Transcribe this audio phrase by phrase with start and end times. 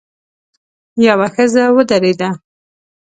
[1.05, 2.29] يوه ښځه ودرېده.